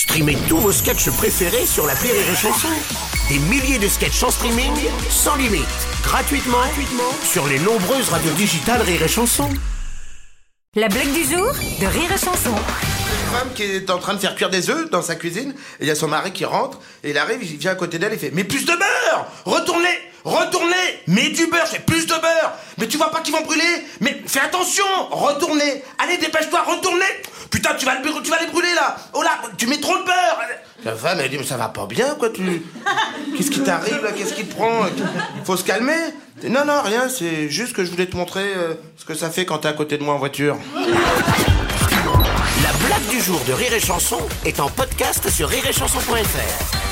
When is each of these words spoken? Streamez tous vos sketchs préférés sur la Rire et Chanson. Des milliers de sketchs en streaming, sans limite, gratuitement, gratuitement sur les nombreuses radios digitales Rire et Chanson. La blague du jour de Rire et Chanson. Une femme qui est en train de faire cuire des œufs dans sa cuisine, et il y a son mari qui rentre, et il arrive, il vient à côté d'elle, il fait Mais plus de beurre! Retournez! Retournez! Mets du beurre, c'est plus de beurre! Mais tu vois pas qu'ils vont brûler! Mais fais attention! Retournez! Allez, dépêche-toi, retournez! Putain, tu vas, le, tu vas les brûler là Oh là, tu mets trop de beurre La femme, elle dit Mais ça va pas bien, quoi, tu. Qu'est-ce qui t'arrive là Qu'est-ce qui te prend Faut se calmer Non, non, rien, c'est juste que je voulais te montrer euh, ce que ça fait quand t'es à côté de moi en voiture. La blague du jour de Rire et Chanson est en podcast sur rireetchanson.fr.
Streamez 0.00 0.38
tous 0.48 0.56
vos 0.56 0.72
sketchs 0.72 1.10
préférés 1.10 1.66
sur 1.66 1.86
la 1.86 1.92
Rire 1.92 2.14
et 2.14 2.34
Chanson. 2.34 2.68
Des 3.28 3.38
milliers 3.38 3.78
de 3.78 3.86
sketchs 3.86 4.22
en 4.22 4.30
streaming, 4.30 4.72
sans 5.10 5.36
limite, 5.36 5.66
gratuitement, 6.02 6.56
gratuitement 6.56 7.12
sur 7.22 7.46
les 7.46 7.58
nombreuses 7.58 8.08
radios 8.08 8.32
digitales 8.32 8.80
Rire 8.80 9.02
et 9.02 9.08
Chanson. 9.08 9.50
La 10.74 10.88
blague 10.88 11.12
du 11.12 11.24
jour 11.24 11.52
de 11.52 11.86
Rire 11.86 12.10
et 12.14 12.18
Chanson. 12.18 12.48
Une 12.48 13.38
femme 13.38 13.52
qui 13.54 13.62
est 13.62 13.90
en 13.90 13.98
train 13.98 14.14
de 14.14 14.18
faire 14.20 14.34
cuire 14.36 14.48
des 14.48 14.70
œufs 14.70 14.88
dans 14.88 15.02
sa 15.02 15.16
cuisine, 15.16 15.50
et 15.80 15.82
il 15.84 15.86
y 15.86 15.90
a 15.90 15.94
son 15.94 16.08
mari 16.08 16.32
qui 16.32 16.46
rentre, 16.46 16.78
et 17.04 17.10
il 17.10 17.18
arrive, 17.18 17.42
il 17.42 17.58
vient 17.58 17.72
à 17.72 17.74
côté 17.74 17.98
d'elle, 17.98 18.14
il 18.14 18.18
fait 18.18 18.30
Mais 18.32 18.44
plus 18.44 18.64
de 18.64 18.72
beurre! 18.72 19.26
Retournez! 19.44 19.98
Retournez! 20.24 21.02
Mets 21.08 21.28
du 21.28 21.46
beurre, 21.48 21.66
c'est 21.70 21.84
plus 21.84 22.06
de 22.06 22.14
beurre! 22.14 22.54
Mais 22.78 22.88
tu 22.88 22.96
vois 22.96 23.10
pas 23.10 23.20
qu'ils 23.20 23.34
vont 23.34 23.42
brûler! 23.42 23.84
Mais 24.00 24.22
fais 24.26 24.40
attention! 24.40 24.84
Retournez! 25.10 25.82
Allez, 25.98 26.16
dépêche-toi, 26.16 26.62
retournez! 26.62 27.04
Putain, 27.50 27.74
tu 27.74 27.84
vas, 27.84 27.96
le, 27.96 28.22
tu 28.22 28.30
vas 28.30 28.40
les 28.40 28.46
brûler 28.46 28.59
là 28.80 28.96
Oh 29.14 29.22
là, 29.22 29.30
tu 29.56 29.66
mets 29.66 29.80
trop 29.80 29.96
de 29.98 30.04
beurre 30.04 30.38
La 30.84 30.94
femme, 30.94 31.18
elle 31.20 31.30
dit 31.30 31.38
Mais 31.38 31.44
ça 31.44 31.56
va 31.56 31.68
pas 31.68 31.86
bien, 31.86 32.14
quoi, 32.18 32.30
tu. 32.30 32.42
Qu'est-ce 33.36 33.50
qui 33.50 33.60
t'arrive 33.60 34.02
là 34.02 34.12
Qu'est-ce 34.12 34.34
qui 34.34 34.44
te 34.44 34.54
prend 34.54 34.86
Faut 35.44 35.56
se 35.56 35.64
calmer 35.64 35.96
Non, 36.44 36.64
non, 36.64 36.82
rien, 36.82 37.08
c'est 37.08 37.48
juste 37.48 37.72
que 37.74 37.84
je 37.84 37.90
voulais 37.90 38.06
te 38.06 38.16
montrer 38.16 38.52
euh, 38.56 38.74
ce 38.96 39.04
que 39.04 39.14
ça 39.14 39.30
fait 39.30 39.44
quand 39.44 39.58
t'es 39.58 39.68
à 39.68 39.72
côté 39.72 39.98
de 39.98 40.02
moi 40.04 40.14
en 40.14 40.18
voiture. 40.18 40.56
La 42.62 42.72
blague 42.86 43.06
du 43.10 43.20
jour 43.20 43.40
de 43.46 43.52
Rire 43.52 43.72
et 43.72 43.80
Chanson 43.80 44.20
est 44.44 44.60
en 44.60 44.68
podcast 44.68 45.28
sur 45.30 45.48
rireetchanson.fr. 45.48 46.89